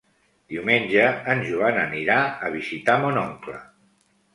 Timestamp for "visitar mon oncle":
2.59-3.65